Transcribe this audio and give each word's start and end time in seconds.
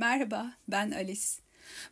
Merhaba, 0.00 0.52
ben 0.68 0.90
Alice. 0.90 1.28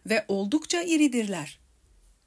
ve 0.06 0.24
oldukça 0.28 0.82
iridirler. 0.82 1.58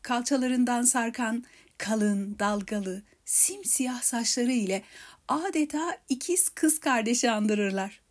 Kalçalarından 0.02 0.81
sarkan 0.81 1.44
kalın, 1.78 2.36
dalgalı, 2.39 3.02
simsiyah 3.26 4.02
saçları 4.02 4.52
ile 4.52 4.84
adeta 5.28 5.98
ikiz 6.09 6.50
kız 6.50 6.80
kardeşi 6.80 7.32
andırırlar. 7.32 8.02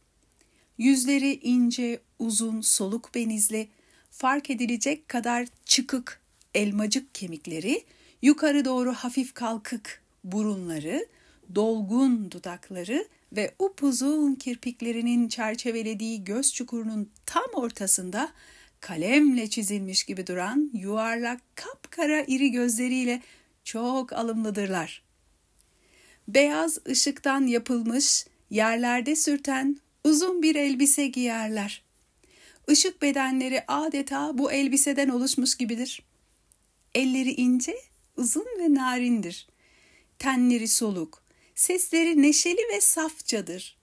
Yüzleri 0.79 1.35
ince, 1.43 2.01
uzun, 2.19 2.61
soluk 2.61 3.15
benizli, 3.15 3.69
fark 4.11 4.51
edilecek 4.51 5.09
kadar 5.09 5.47
çıkık, 5.65 6.21
elmacık 6.55 7.15
kemikleri, 7.15 7.85
yukarı 8.27 8.65
doğru 8.65 8.93
hafif 8.93 9.35
kalkık 9.35 10.03
burunları, 10.25 11.07
dolgun 11.55 12.31
dudakları 12.31 13.09
ve 13.33 13.55
upuzun 13.59 14.35
kirpiklerinin 14.35 15.29
çerçevelediği 15.29 16.25
göz 16.25 16.55
çukurunun 16.55 17.11
tam 17.27 17.45
ortasında 17.55 18.29
kalemle 18.81 19.51
çizilmiş 19.51 20.05
gibi 20.05 20.27
duran 20.27 20.71
yuvarlak 20.73 21.41
kapkara 21.55 22.25
iri 22.27 22.51
gözleriyle 22.51 23.23
çok 23.65 24.13
alımlıdırlar. 24.13 25.03
Beyaz 26.29 26.79
ışıktan 26.89 27.47
yapılmış, 27.47 28.27
yerlerde 28.51 29.17
sürten 29.17 29.77
uzun 30.05 30.43
bir 30.43 30.57
elbise 30.57 31.07
giyerler. 31.07 31.83
Işık 32.69 33.03
bedenleri 33.03 33.65
adeta 33.69 34.39
bu 34.39 34.53
elbiseden 34.53 35.09
oluşmuş 35.09 35.55
gibidir. 35.55 36.03
Elleri 36.95 37.33
ince, 37.33 37.75
uzun 38.17 38.47
ve 38.59 38.75
narindir. 38.75 39.47
Tenleri 40.19 40.69
soluk, 40.69 41.23
sesleri 41.55 42.23
neşeli 42.23 42.61
ve 42.73 42.81
safçadır. 42.81 43.77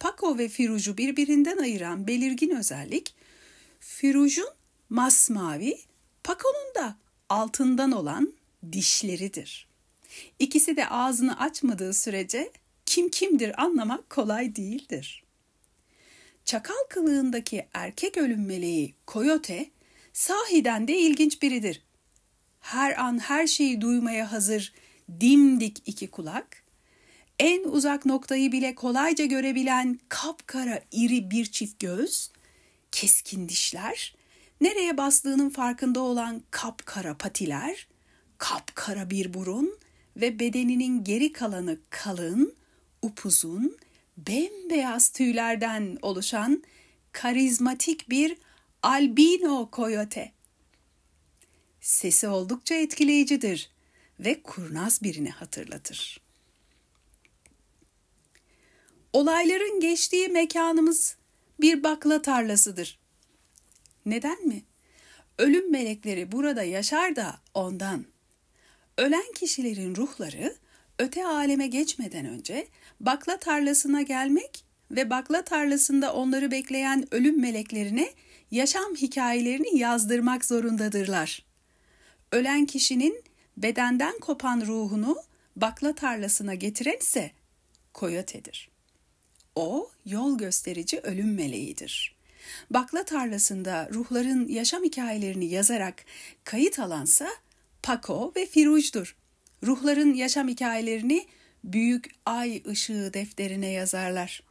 Paco 0.00 0.38
ve 0.38 0.48
Firuj'u 0.48 0.96
birbirinden 0.96 1.58
ayıran 1.58 2.06
belirgin 2.06 2.50
özellik, 2.50 3.14
Firuj'un 3.80 4.48
masmavi, 4.90 5.78
Paco'nun 6.24 6.74
da 6.74 6.96
altından 7.28 7.92
olan 7.92 8.32
dişleridir. 8.72 9.68
İkisi 10.38 10.76
de 10.76 10.88
ağzını 10.88 11.40
açmadığı 11.40 11.94
sürece 11.94 12.50
kim 12.86 13.08
kimdir 13.08 13.62
anlamak 13.62 14.10
kolay 14.10 14.56
değildir. 14.56 15.24
Çakal 16.44 16.84
kılığındaki 16.88 17.66
erkek 17.74 18.16
ölüm 18.16 18.46
meleği 18.46 18.94
Coyote 19.08 19.70
sahiden 20.12 20.88
de 20.88 20.98
ilginç 20.98 21.42
biridir. 21.42 21.82
Her 22.62 23.00
an 23.00 23.18
her 23.18 23.46
şeyi 23.46 23.80
duymaya 23.80 24.32
hazır 24.32 24.72
dimdik 25.20 25.82
iki 25.86 26.10
kulak, 26.10 26.62
en 27.38 27.64
uzak 27.64 28.06
noktayı 28.06 28.52
bile 28.52 28.74
kolayca 28.74 29.24
görebilen 29.24 29.98
kapkara 30.08 30.80
iri 30.92 31.30
bir 31.30 31.44
çift 31.44 31.80
göz, 31.80 32.30
keskin 32.92 33.48
dişler, 33.48 34.14
nereye 34.60 34.96
bastığının 34.96 35.50
farkında 35.50 36.00
olan 36.00 36.42
kapkara 36.50 37.16
patiler, 37.16 37.86
kapkara 38.38 39.10
bir 39.10 39.34
burun 39.34 39.78
ve 40.16 40.38
bedeninin 40.38 41.04
geri 41.04 41.32
kalanı 41.32 41.78
kalın, 41.90 42.54
upuzun, 43.02 43.76
bembeyaz 44.16 45.08
tüylerden 45.08 45.98
oluşan 46.02 46.62
karizmatik 47.12 48.10
bir 48.10 48.36
albino 48.82 49.70
koyote. 49.70 50.32
Sesi 51.82 52.28
oldukça 52.28 52.74
etkileyicidir 52.74 53.70
ve 54.20 54.42
kurnaz 54.42 55.02
birini 55.02 55.30
hatırlatır. 55.30 56.20
Olayların 59.12 59.80
geçtiği 59.80 60.28
mekanımız 60.28 61.16
bir 61.60 61.82
bakla 61.82 62.22
tarlasıdır. 62.22 62.98
Neden 64.06 64.46
mi? 64.46 64.62
Ölüm 65.38 65.70
melekleri 65.70 66.32
burada 66.32 66.62
yaşar 66.62 67.16
da 67.16 67.40
ondan. 67.54 68.04
Ölen 68.98 69.32
kişilerin 69.34 69.96
ruhları 69.96 70.56
öte 70.98 71.26
aleme 71.26 71.66
geçmeden 71.66 72.26
önce 72.26 72.68
bakla 73.00 73.36
tarlasına 73.36 74.02
gelmek 74.02 74.64
ve 74.90 75.10
bakla 75.10 75.42
tarlasında 75.42 76.14
onları 76.14 76.50
bekleyen 76.50 77.14
ölüm 77.14 77.40
meleklerine 77.40 78.10
yaşam 78.50 78.94
hikayelerini 78.94 79.78
yazdırmak 79.78 80.44
zorundadırlar. 80.44 81.51
Ölen 82.32 82.66
kişinin 82.66 83.24
bedenden 83.56 84.18
kopan 84.18 84.60
ruhunu 84.66 85.16
bakla 85.56 85.94
tarlasına 85.94 86.54
getiren 86.54 86.98
ise 87.00 87.30
koyotedir. 87.92 88.68
O 89.54 89.90
yol 90.04 90.38
gösterici 90.38 91.00
ölüm 91.00 91.34
meleğidir. 91.34 92.16
Bakla 92.70 93.04
tarlasında 93.04 93.88
ruhların 93.94 94.48
yaşam 94.48 94.84
hikayelerini 94.84 95.44
yazarak 95.44 96.04
kayıt 96.44 96.78
alansa 96.78 97.28
Paco 97.82 98.32
ve 98.36 98.46
Firuj'dur. 98.46 99.16
Ruhların 99.66 100.14
yaşam 100.14 100.48
hikayelerini 100.48 101.26
büyük 101.64 102.10
ay 102.26 102.62
ışığı 102.68 103.10
defterine 103.14 103.70
yazarlar. 103.70 104.42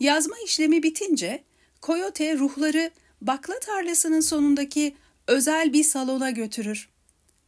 Yazma 0.00 0.36
işlemi 0.44 0.82
bitince 0.82 1.44
Coyote 1.82 2.38
ruhları 2.38 2.90
bakla 3.20 3.60
tarlasının 3.60 4.20
sonundaki 4.20 4.94
özel 5.26 5.72
bir 5.72 5.84
salona 5.84 6.30
götürür. 6.30 6.88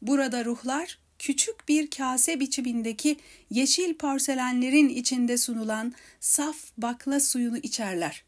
Burada 0.03 0.45
ruhlar 0.45 0.99
küçük 1.19 1.69
bir 1.69 1.91
kase 1.91 2.41
biçimindeki 2.41 3.17
yeşil 3.51 3.95
porselenlerin 3.95 4.89
içinde 4.89 5.39
sunulan 5.39 5.95
saf 6.21 6.57
bakla 6.79 7.21
suyunu 7.21 7.59
içerler. 7.59 8.25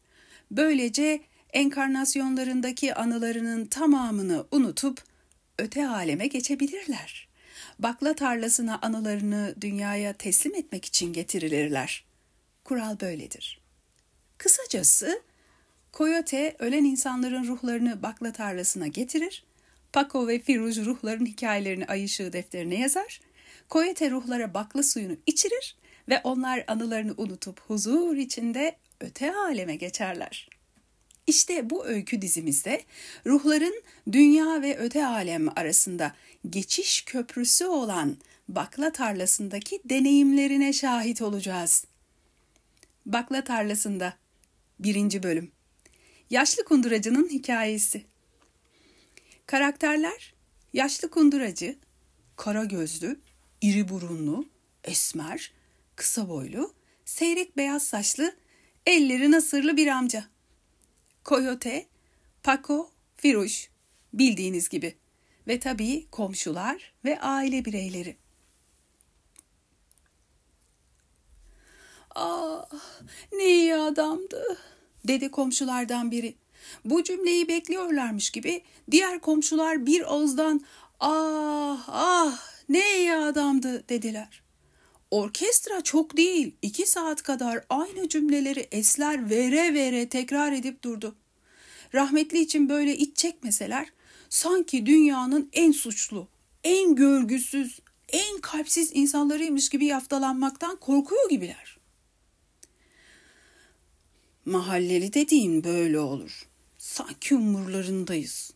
Böylece 0.51 1.21
enkarnasyonlarındaki 1.53 2.95
anılarının 2.95 3.65
tamamını 3.65 4.45
unutup 4.51 5.03
öte 5.59 5.87
aleme 5.87 6.27
geçebilirler. 6.27 7.27
Bakla 7.79 8.13
tarlasına 8.13 8.79
anılarını 8.81 9.55
dünyaya 9.61 10.13
teslim 10.13 10.55
etmek 10.55 10.85
için 10.85 11.13
getirilirler. 11.13 12.05
Kural 12.63 12.99
böyledir. 12.99 13.61
Kısacası 14.37 15.21
Coyote 15.93 16.55
ölen 16.59 16.83
insanların 16.83 17.47
ruhlarını 17.47 18.03
bakla 18.03 18.31
tarlasına 18.31 18.87
getirir 18.87 19.43
Paco 19.93 20.27
ve 20.27 20.39
Firuj 20.39 20.77
ruhların 20.77 21.25
hikayelerini 21.25 21.85
ay 21.85 22.05
ışığı 22.05 22.33
defterine 22.33 22.79
yazar. 22.79 23.21
Koyete 23.69 24.11
ruhlara 24.11 24.53
bakla 24.53 24.83
suyunu 24.83 25.17
içirir 25.25 25.75
ve 26.09 26.21
onlar 26.23 26.63
anılarını 26.67 27.13
unutup 27.17 27.59
huzur 27.59 28.15
içinde 28.15 28.75
öte 28.99 29.35
aleme 29.35 29.75
geçerler. 29.75 30.49
İşte 31.27 31.69
bu 31.69 31.85
öykü 31.85 32.21
dizimizde 32.21 32.81
ruhların 33.25 33.83
dünya 34.11 34.61
ve 34.61 34.77
öte 34.77 35.05
alem 35.05 35.57
arasında 35.57 36.15
geçiş 36.49 37.01
köprüsü 37.01 37.65
olan 37.65 38.17
bakla 38.49 38.91
tarlasındaki 38.91 39.81
deneyimlerine 39.85 40.73
şahit 40.73 41.21
olacağız. 41.21 41.85
Bakla 43.05 43.43
tarlasında 43.43 44.13
birinci 44.79 45.23
bölüm 45.23 45.51
Yaşlı 46.31 46.63
kunduracının 46.63 47.29
hikayesi 47.29 48.05
Karakterler 49.45 50.33
yaşlı 50.73 51.09
kunduracı, 51.09 51.75
kara 52.35 52.63
gözlü, 52.63 53.19
iri 53.61 53.89
burunlu, 53.89 54.45
esmer, 54.83 55.53
kısa 55.95 56.29
boylu, 56.29 56.73
seyrek 57.05 57.57
beyaz 57.57 57.83
saçlı, 57.83 58.35
elleri 58.85 59.31
nasırlı 59.31 59.77
bir 59.77 59.87
amca. 59.87 60.25
Coyote, 61.25 61.87
Paco, 62.43 62.91
Firuş, 63.17 63.69
bildiğiniz 64.13 64.69
gibi 64.69 64.95
ve 65.47 65.59
tabii 65.59 66.07
komşular 66.11 66.93
ve 67.05 67.19
aile 67.19 67.65
bireyleri. 67.65 68.17
Ah 72.15 72.69
ne 73.31 73.45
iyi 73.45 73.75
adamdı 73.75 74.57
dedi 75.07 75.31
komşulardan 75.31 76.11
biri. 76.11 76.35
Bu 76.85 77.03
cümleyi 77.03 77.47
bekliyorlarmış 77.47 78.29
gibi 78.29 78.61
diğer 78.91 79.19
komşular 79.19 79.85
bir 79.85 80.13
ağızdan 80.13 80.61
ah 80.99 81.83
ah 81.87 82.39
ne 82.69 82.97
iyi 82.97 83.13
adamdı 83.13 83.89
dediler. 83.89 84.41
Orkestra 85.11 85.81
çok 85.81 86.17
değil 86.17 86.55
iki 86.61 86.85
saat 86.85 87.23
kadar 87.23 87.63
aynı 87.69 88.09
cümleleri 88.09 88.67
esler 88.71 89.29
vere 89.29 89.73
vere 89.73 90.09
tekrar 90.09 90.51
edip 90.51 90.83
durdu. 90.83 91.15
Rahmetli 91.93 92.39
için 92.39 92.69
böyle 92.69 92.97
iç 92.97 93.17
çekmeseler 93.17 93.87
sanki 94.29 94.85
dünyanın 94.85 95.49
en 95.53 95.71
suçlu, 95.71 96.27
en 96.63 96.95
görgüsüz, 96.95 97.79
en 98.09 98.41
kalpsiz 98.41 98.91
insanlarıymış 98.93 99.69
gibi 99.69 99.85
yaftalanmaktan 99.85 100.75
korkuyor 100.75 101.29
gibiler. 101.29 101.80
Mahalleli 104.45 105.13
dediğin 105.13 105.63
böyle 105.63 105.99
olur. 105.99 106.47
Sanki 106.77 107.35
umurlarındayız. 107.35 108.53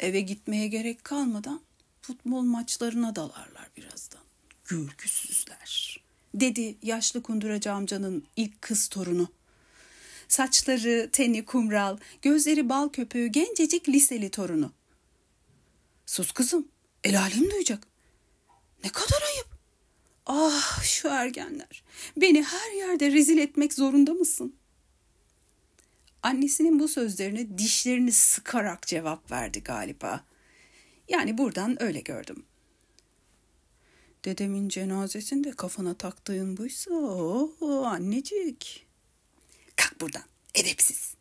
Eve 0.00 0.20
gitmeye 0.20 0.68
gerek 0.68 1.04
kalmadan 1.04 1.60
futbol 2.02 2.42
maçlarına 2.42 3.16
dalarlar 3.16 3.70
birazdan. 3.76 4.20
Görgüsüzler, 4.64 6.02
dedi 6.34 6.76
yaşlı 6.82 7.22
kunduracı 7.22 7.72
amcanın 7.72 8.24
ilk 8.36 8.62
kız 8.62 8.88
torunu. 8.88 9.28
Saçları, 10.28 11.08
teni 11.12 11.44
kumral, 11.44 11.98
gözleri 12.22 12.68
bal 12.68 12.88
köpüğü 12.88 13.26
gencecik 13.26 13.88
liseli 13.88 14.30
torunu. 14.30 14.72
Sus 16.06 16.32
kızım, 16.32 16.68
el 17.04 17.20
alem 17.20 17.50
duyacak. 17.50 17.86
Ne 18.84 18.90
kadar 18.90 19.22
ayıp. 19.22 19.48
Ah 20.26 20.82
şu 20.82 21.08
ergenler, 21.08 21.82
beni 22.16 22.42
her 22.42 22.72
yerde 22.72 23.12
rezil 23.12 23.38
etmek 23.38 23.72
zorunda 23.72 24.14
mısın? 24.14 24.59
Annesinin 26.22 26.78
bu 26.80 26.88
sözlerine 26.88 27.58
dişlerini 27.58 28.12
sıkarak 28.12 28.86
cevap 28.86 29.30
verdi 29.30 29.62
galiba. 29.62 30.24
Yani 31.08 31.38
buradan 31.38 31.82
öyle 31.82 32.00
gördüm. 32.00 32.44
Dedemin 34.24 34.68
cenazesinde 34.68 35.50
kafana 35.50 35.94
taktığın 35.94 36.56
buysa 36.56 36.94
o 37.60 37.84
annecik. 37.84 38.86
Kalk 39.76 40.00
buradan 40.00 40.22
edepsiz. 40.54 41.14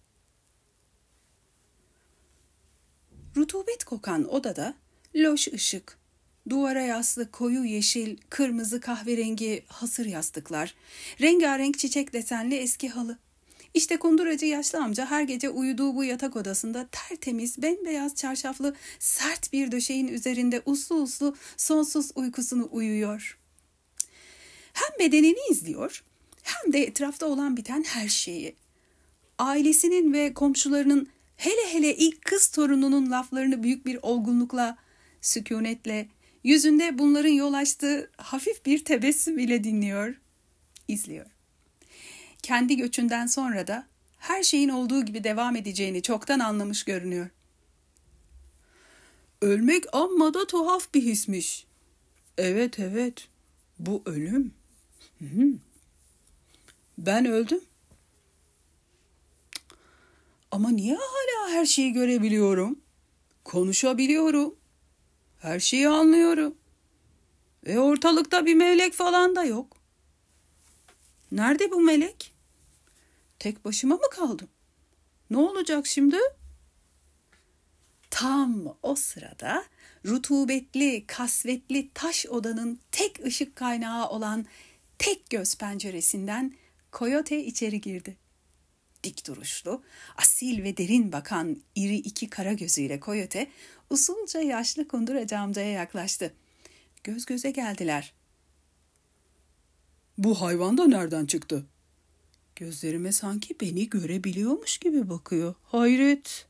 Rutubet 3.36 3.84
kokan 3.84 4.34
odada 4.34 4.74
loş 5.16 5.48
ışık, 5.48 5.98
duvara 6.50 6.82
yaslı 6.82 7.32
koyu 7.32 7.64
yeşil, 7.64 8.18
kırmızı 8.30 8.82
kahverengi 8.82 9.64
hasır 9.68 10.06
yastıklar, 10.06 10.76
rengarenk 11.22 11.80
çiçek 11.80 12.14
desenli 12.14 12.56
eski 12.56 12.90
halı. 12.90 13.18
İşte 13.74 13.98
kunduracı 13.98 14.46
yaşlı 14.46 14.80
amca 14.80 15.06
her 15.06 15.24
gece 15.24 15.50
uyuduğu 15.50 15.96
bu 15.96 16.04
yatak 16.04 16.36
odasında 16.36 16.88
tertemiz, 16.92 17.62
bembeyaz 17.62 18.16
çarşaflı, 18.16 18.76
sert 19.00 19.54
bir 19.54 19.72
döşeğin 19.72 20.08
üzerinde 20.08 20.62
uslu 20.66 20.96
uslu 20.96 21.36
sonsuz 21.58 22.12
uykusunu 22.16 22.70
uyuyor. 22.72 23.38
Hem 24.74 25.00
bedenini 25.00 25.40
izliyor, 25.52 26.04
hem 26.44 26.74
de 26.74 26.84
etrafta 26.84 27.26
olan 27.26 27.58
biten 27.58 27.84
her 27.84 28.08
şeyi. 28.08 28.56
Ailesinin 29.38 30.14
ve 30.14 30.34
komşularının 30.34 31.08
hele 31.38 31.74
hele 31.74 31.96
ilk 31.96 32.26
kız 32.26 32.48
torununun 32.48 33.12
laflarını 33.12 33.64
büyük 33.64 33.86
bir 33.86 34.00
olgunlukla, 34.02 34.78
sükunetle, 35.22 36.08
yüzünde 36.44 36.98
bunların 36.98 37.30
yol 37.30 37.54
açtığı 37.54 38.12
hafif 38.18 38.66
bir 38.66 38.86
tebessüm 38.86 39.40
ile 39.40 39.64
dinliyor, 39.64 40.16
izliyor 40.88 41.39
kendi 42.44 42.78
göçünden 42.78 43.28
sonra 43.28 43.68
da 43.68 43.88
her 44.18 44.44
şeyin 44.44 44.70
olduğu 44.70 45.06
gibi 45.06 45.24
devam 45.24 45.56
edeceğini 45.56 46.02
çoktan 46.02 46.40
anlamış 46.40 46.84
görünüyor. 46.84 47.30
Ölmek 49.42 49.84
amma 49.96 50.34
da 50.34 50.48
tuhaf 50.48 50.94
bir 50.94 51.02
hismiş. 51.02 51.68
Evet 52.38 52.80
evet 52.80 53.28
bu 53.80 54.04
ölüm. 54.06 54.54
Ben 56.98 57.26
öldüm. 57.26 57.62
Ama 60.52 60.70
niye 60.70 60.96
hala 60.96 61.52
her 61.52 61.66
şeyi 61.66 61.94
görebiliyorum? 61.94 62.80
Konuşabiliyorum. 63.44 64.56
Her 65.40 65.60
şeyi 65.60 65.90
anlıyorum. 65.90 66.56
Ve 67.66 67.80
ortalıkta 67.80 68.46
bir 68.46 68.56
melek 68.56 68.94
falan 68.94 69.36
da 69.36 69.44
yok. 69.44 69.79
Nerede 71.32 71.72
bu 71.72 71.82
melek? 71.82 72.34
Tek 73.40 73.66
başıma 73.66 73.96
mı 73.96 74.10
kaldım? 74.12 74.48
Ne 75.30 75.38
olacak 75.38 75.88
şimdi? 75.88 76.18
Tam 78.10 78.78
o 78.84 78.96
sırada 78.96 79.66
rutubetli, 80.06 81.08
kasvetli 81.08 81.90
taş 81.94 82.26
odanın 82.26 82.80
tek 82.92 83.26
ışık 83.26 83.56
kaynağı 83.56 84.10
olan 84.10 84.46
tek 84.98 85.30
göz 85.30 85.56
penceresinden 85.56 86.56
Coyote 86.94 87.46
içeri 87.46 87.82
girdi. 87.82 88.18
Dik 89.04 89.28
duruşlu, 89.28 89.84
asil 90.18 90.64
ve 90.64 90.78
derin 90.78 91.12
bakan 91.12 91.62
iri 91.76 91.96
iki 91.96 92.30
kara 92.30 92.54
gözüyle 92.54 93.00
Coyote 93.00 93.48
usulca 93.90 94.42
yaşlı 94.42 94.88
kunduracı 94.88 95.38
amcaya 95.38 95.72
yaklaştı. 95.72 96.34
Göz 97.04 97.26
göze 97.26 97.52
geldiler. 97.52 98.14
Bu 100.20 100.42
hayvan 100.42 100.78
da 100.78 100.88
nereden 100.88 101.26
çıktı? 101.26 101.66
Gözlerime 102.56 103.12
sanki 103.12 103.60
beni 103.62 103.90
görebiliyormuş 103.90 104.78
gibi 104.78 105.10
bakıyor. 105.10 105.56
Hayret. 105.64 106.48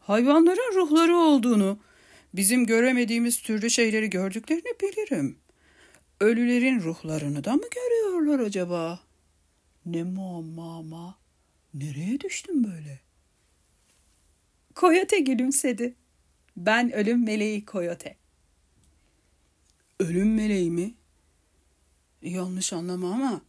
Hayvanların 0.00 0.74
ruhları 0.74 1.16
olduğunu, 1.16 1.78
bizim 2.34 2.66
göremediğimiz 2.66 3.42
türlü 3.42 3.70
şeyleri 3.70 4.10
gördüklerini 4.10 4.80
bilirim. 4.82 5.38
Ölülerin 6.20 6.80
ruhlarını 6.80 7.44
da 7.44 7.52
mı 7.52 7.62
görüyorlar 7.74 8.46
acaba? 8.46 9.00
Ne 9.86 10.02
muamma 10.02 10.78
ama. 10.78 11.18
Nereye 11.74 12.20
düştüm 12.20 12.64
böyle? 12.64 13.00
Koyote 14.74 15.18
gülümsedi. 15.18 15.94
Ben 16.56 16.92
ölüm 16.92 17.24
meleği 17.24 17.64
Koyote. 17.64 18.16
Ölüm 20.00 20.34
meleği 20.34 20.70
mi? 20.70 20.94
Yanlış 22.24 22.72
anlama 22.72 23.12
ama 23.12 23.40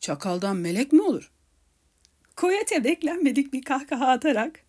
çakaldan 0.00 0.56
melek 0.56 0.92
mi 0.92 1.02
olur? 1.02 1.30
Koyate 2.36 2.84
beklenmedik 2.84 3.52
bir 3.52 3.62
kahkaha 3.62 4.06
atarak 4.06 4.60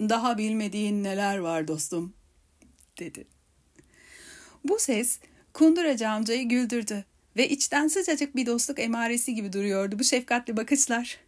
daha 0.00 0.38
bilmediğin 0.38 1.04
neler 1.04 1.38
var 1.38 1.68
dostum 1.68 2.12
dedi. 2.98 3.26
Bu 4.64 4.78
ses 4.78 5.18
kunduracı 5.52 6.08
amcayı 6.08 6.48
güldürdü 6.48 7.04
ve 7.36 7.48
içten 7.48 7.88
sıcacık 7.88 8.36
bir 8.36 8.46
dostluk 8.46 8.78
emaresi 8.78 9.34
gibi 9.34 9.52
duruyordu 9.52 9.98
bu 9.98 10.04
şefkatli 10.04 10.56
bakışlar. 10.56 11.18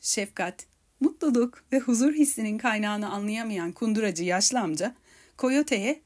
Şefkat, 0.00 0.66
mutluluk 1.00 1.64
ve 1.72 1.78
huzur 1.78 2.12
hissinin 2.12 2.58
kaynağını 2.58 3.10
anlayamayan 3.10 3.72
kunduracı 3.72 4.24
yaşlı 4.24 4.60
amca 4.60 4.94
Koyote'ye 5.36 6.00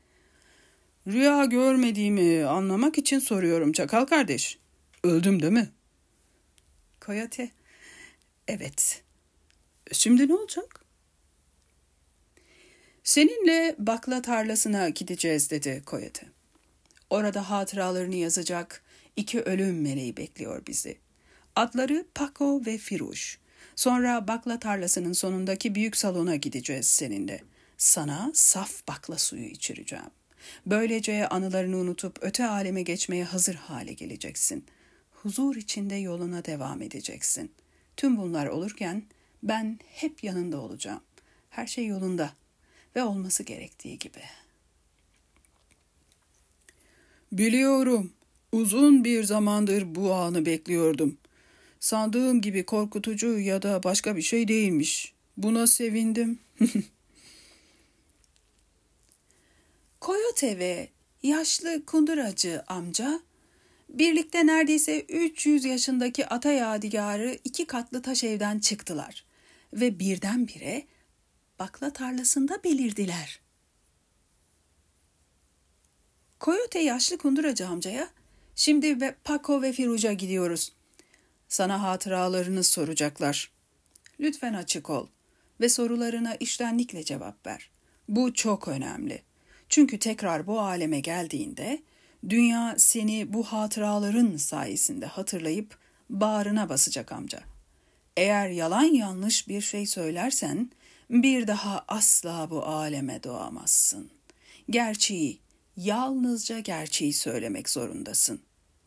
Rüya 1.07 1.45
görmediğimi 1.45 2.45
anlamak 2.45 2.99
için 2.99 3.19
soruyorum 3.19 3.73
çakal 3.73 4.05
kardeş. 4.05 4.64
Öldüm 5.05 5.43
değil 5.43 5.53
mi? 5.53 5.69
Koyote. 7.01 7.51
Evet. 8.49 9.03
Şimdi 9.93 10.29
ne 10.29 10.35
olacak? 10.35 10.85
Seninle 13.03 13.75
bakla 13.79 14.23
tarlasına 14.23 14.89
gideceğiz 14.89 15.51
dedi 15.51 15.83
Koyote. 15.87 16.27
Orada 17.11 17.51
hatıralarını 17.51 18.15
yazacak 18.15 18.83
iki 19.17 19.41
ölüm 19.41 19.83
meleği 19.83 20.17
bekliyor 20.17 20.67
bizi. 20.67 20.99
Adları 21.57 22.07
Paco 22.15 22.67
ve 22.67 22.79
Firuş. 22.79 23.39
Sonra 23.77 24.29
bakla 24.29 24.59
tarlasının 24.59 25.13
sonundaki 25.13 25.75
büyük 25.75 25.97
salona 25.97 26.37
gideceğiz 26.37 26.87
seninle. 26.87 27.41
Sana 27.79 28.31
saf 28.35 28.89
bakla 28.89 29.19
suyu 29.19 29.47
içireceğim. 29.47 30.11
Böylece 30.67 31.29
anılarını 31.29 31.77
unutup 31.77 32.19
öte 32.21 32.47
aleme 32.47 32.83
geçmeye 32.83 33.25
hazır 33.25 33.55
hale 33.55 33.93
geleceksin. 33.93 34.65
Huzur 35.25 35.57
içinde 35.57 35.95
yoluna 35.95 36.45
devam 36.45 36.83
edeceksin. 36.83 37.53
Tüm 37.97 38.17
bunlar 38.17 38.47
olurken 38.47 39.03
ben 39.43 39.79
hep 39.89 40.25
yanında 40.25 40.61
olacağım. 40.61 41.01
Her 41.51 41.67
şey 41.67 41.87
yolunda 41.87 42.33
ve 42.97 43.03
olması 43.03 43.43
gerektiği 43.43 43.99
gibi. 43.99 44.21
Biliyorum. 47.33 48.13
Uzun 48.53 49.05
bir 49.05 49.25
zamandır 49.25 49.95
bu 49.95 50.15
anı 50.15 50.47
bekliyordum. 50.47 51.19
Sandığım 51.81 52.41
gibi 52.41 52.67
korkutucu 52.67 53.39
ya 53.39 53.63
da 53.63 53.83
başka 53.83 54.17
bir 54.17 54.23
şey 54.23 54.49
değilmiş. 54.49 55.15
Buna 55.37 55.67
sevindim. 55.67 56.39
Koyote 60.01 60.59
ve 60.59 60.89
yaşlı 61.23 61.87
kunduracı 61.87 62.63
amca 62.67 63.21
birlikte 63.99 64.47
neredeyse 64.47 65.01
300 65.01 65.65
yaşındaki 65.65 66.27
ata 66.27 66.53
yadigarı 66.53 67.39
iki 67.45 67.67
katlı 67.67 68.03
taş 68.03 68.25
evden 68.25 68.59
çıktılar 68.59 69.25
ve 69.73 69.99
birdenbire 69.99 70.87
bakla 71.59 71.93
tarlasında 71.93 72.65
belirdiler. 72.65 73.41
Koyote 76.41 76.79
yaşlı 76.79 77.19
kunduracı 77.19 77.69
amcaya 77.69 78.09
şimdi 78.57 79.01
ve 79.01 79.15
Paco 79.25 79.63
ve 79.63 79.73
Firuca 79.73 80.13
gidiyoruz. 80.13 80.73
Sana 81.49 81.83
hatıralarını 81.83 82.65
soracaklar. 82.65 83.51
Lütfen 84.21 84.55
açık 84.55 84.91
ol 84.91 85.09
ve 85.61 85.69
sorularına 85.69 86.35
iştenlikle 86.35 87.05
cevap 87.05 87.47
ver. 87.47 87.71
Bu 88.09 88.35
çok 88.35 88.69
önemli. 88.69 89.23
Çünkü 89.69 89.99
tekrar 89.99 90.47
bu 90.47 90.61
aleme 90.61 91.01
geldiğinde 91.01 91.83
dünya 92.31 92.75
seni 92.79 93.33
bu 93.33 93.43
hatıraların 93.43 94.37
sayesinde 94.37 95.07
hatırlayıp 95.07 95.79
bağrına 96.11 96.69
basacak 96.69 97.13
amca. 97.13 97.41
Eğer 98.17 98.49
yalan 98.49 98.85
yanlış 98.85 99.49
bir 99.49 99.61
şey 99.61 99.87
söylersen 99.87 100.71
bir 101.11 101.47
daha 101.47 101.85
asla 101.89 102.51
bu 102.51 102.63
aleme 102.63 103.23
doğamazsın. 103.23 104.11
Gerçeği, 104.71 105.39
yalnızca 105.77 106.59
gerçeği 106.59 107.13
söylemek 107.13 107.69
zorundasın. 107.69 108.41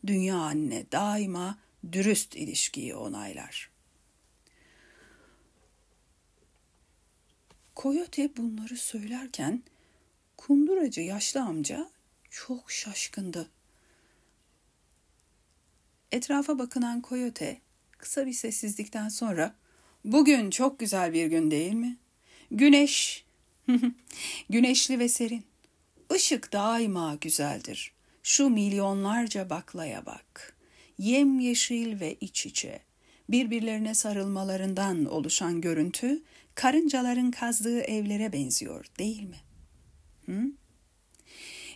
Dünya 0.06 0.36
anne 0.36 0.84
daima 0.92 1.58
dürüst 1.92 2.36
ilişkiyi 2.36 2.94
onaylar. 2.94 3.70
Koyote 7.74 8.36
bunları 8.36 8.76
söylerken 8.76 9.62
kunduracı 10.36 11.00
yaşlı 11.00 11.42
amca 11.42 11.90
çok 12.46 12.70
şaşkındı. 12.72 13.48
Etrafa 16.12 16.58
bakınan 16.58 17.00
Koyote 17.00 17.60
kısa 17.98 18.26
bir 18.26 18.32
sessizlikten 18.32 19.08
sonra 19.08 19.54
"Bugün 20.04 20.50
çok 20.50 20.78
güzel 20.78 21.12
bir 21.12 21.26
gün 21.26 21.50
değil 21.50 21.72
mi? 21.72 21.96
Güneş 22.50 23.24
güneşli 24.50 24.98
ve 24.98 25.08
serin. 25.08 25.44
Işık 26.16 26.52
daima 26.52 27.14
güzeldir. 27.20 27.92
Şu 28.22 28.48
milyonlarca 28.48 29.50
baklaya 29.50 30.06
bak. 30.06 30.56
Yemyeşil 30.98 32.00
ve 32.00 32.16
iç 32.20 32.46
içe. 32.46 32.80
Birbirlerine 33.28 33.94
sarılmalarından 33.94 35.04
oluşan 35.04 35.60
görüntü 35.60 36.22
karıncaların 36.54 37.30
kazdığı 37.30 37.80
evlere 37.80 38.32
benziyor 38.32 38.84
değil 38.98 39.22
mi? 39.22 39.40
Hı? 40.26 40.52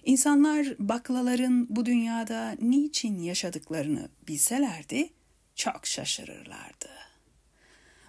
İnsanlar 0.05 0.67
baklaların 0.79 1.67
bu 1.77 1.87
dünyada 1.87 2.57
niçin 2.61 3.19
yaşadıklarını 3.19 4.09
bilselerdi 4.29 5.11
çok 5.55 5.87
şaşırırlardı. 5.87 6.89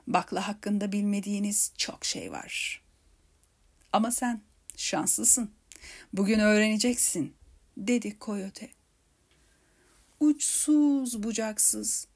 Bakla 0.07 0.47
hakkında 0.47 0.91
bilmediğiniz 0.91 1.71
çok 1.77 2.05
şey 2.05 2.31
var. 2.31 2.81
Ama 3.91 4.11
sen 4.11 4.41
şanslısın. 4.77 5.51
Bugün 6.13 6.39
öğreneceksin, 6.39 7.33
dedi 7.77 8.19
koyote. 8.19 8.69
Uçsuz 10.19 11.23
bucaksız, 11.23 12.07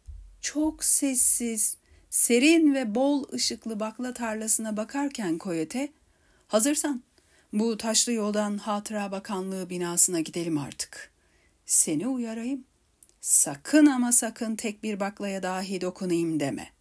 çok 0.42 0.84
sessiz, 0.84 1.78
serin 2.10 2.74
ve 2.74 2.96
bol 2.96 3.34
ışıklı 3.34 3.80
bakla 3.80 4.14
tarlasına 4.14 4.78
bakarken 4.78 5.38
koyote, 5.38 5.94
hazırsan 6.48 7.04
bu 7.54 7.78
taşlı 7.78 8.12
yoldan 8.12 8.58
Hatıra 8.58 9.12
Bakanlığı 9.12 9.70
binasına 9.70 10.20
gidelim 10.20 10.58
artık. 10.58 11.12
Seni 11.66 12.08
uyarayım. 12.08 12.64
Sakın 13.22 13.86
ama 13.86 14.12
sakın 14.12 14.56
tek 14.56 14.84
bir 14.84 15.00
baklaya 15.00 15.44
dahi 15.44 15.82
dokunayım 15.82 16.40
deme. 16.40 16.72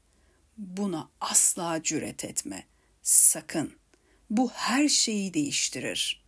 Buna 0.58 1.08
asla 1.20 1.82
cüret 1.82 2.24
etme. 2.24 2.66
Sakın. 3.02 3.72
Bu 4.30 4.50
her 4.50 4.88
şeyi 4.88 5.34
değiştirir. 5.34 6.24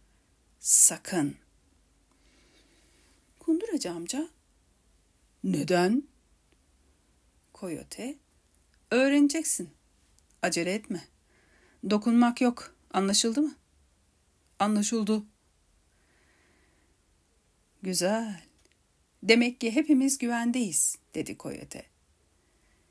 Sakın. 0.60 1.36
Kunduracı 3.38 3.90
amca. 3.90 4.28
Neden? 5.44 6.02
Koyote. 7.52 8.14
Öğreneceksin. 8.90 9.70
Acele 10.42 10.74
etme. 10.74 11.04
Dokunmak 11.90 12.40
yok. 12.40 12.74
Anlaşıldı 12.90 13.42
mı? 13.42 13.54
Anlaşıldı. 14.58 15.22
Güzel. 17.82 18.40
Demek 19.22 19.60
ki 19.60 19.74
hepimiz 19.74 20.18
güvendeyiz, 20.18 20.98
dedi 21.14 21.38
Koyote. 21.38 21.84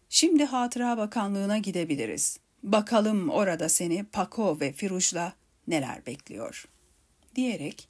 Şimdi 0.09 0.45
Hatıra 0.45 0.97
Bakanlığı'na 0.97 1.57
gidebiliriz. 1.57 2.39
Bakalım 2.63 3.29
orada 3.29 3.69
seni 3.69 4.03
Paco 4.03 4.59
ve 4.59 4.73
Firuş'la 4.73 5.33
neler 5.67 6.05
bekliyor. 6.05 6.67
Diyerek 7.35 7.87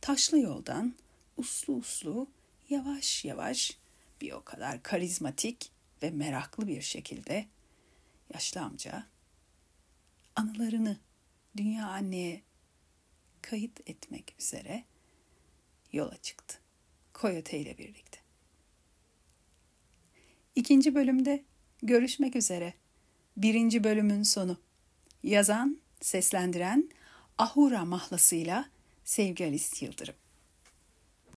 taşlı 0.00 0.38
yoldan 0.38 0.94
uslu 1.36 1.74
uslu 1.74 2.26
yavaş 2.70 3.24
yavaş 3.24 3.78
bir 4.20 4.32
o 4.32 4.44
kadar 4.44 4.82
karizmatik 4.82 5.70
ve 6.02 6.10
meraklı 6.10 6.68
bir 6.68 6.82
şekilde 6.82 7.46
yaşlı 8.34 8.60
amca 8.60 9.04
anılarını 10.36 10.96
dünya 11.56 11.86
anneye 11.86 12.42
kayıt 13.42 13.90
etmek 13.90 14.34
üzere 14.38 14.84
yola 15.92 16.16
çıktı. 16.16 16.58
Coyote 17.14 17.58
ile 17.58 17.78
birlikte. 17.78 18.18
İkinci 20.54 20.94
bölümde 20.94 21.44
görüşmek 21.82 22.36
üzere. 22.36 22.74
Birinci 23.36 23.84
bölümün 23.84 24.22
sonu. 24.22 24.56
Yazan, 25.22 25.80
seslendiren 26.00 26.90
Ahura 27.38 27.84
mahlasıyla 27.84 28.70
Sevgi 29.04 29.44
Alice 29.44 29.86
Yıldırım. 29.86 30.14